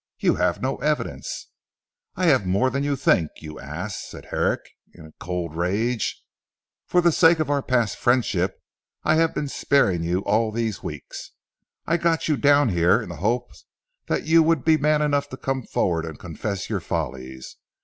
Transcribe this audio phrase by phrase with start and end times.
[0.17, 1.49] "You have no evidence"
[2.15, 3.43] "I have more than you think of.
[3.43, 6.23] You ass," said Herrick in a cold rage,
[6.87, 8.57] "for the sake of our past friendship
[9.03, 11.33] I have been sparing you all these weeks.
[11.85, 13.51] I got you down here in the hope
[14.07, 17.57] that you would be man enough to come forward and confess your follies.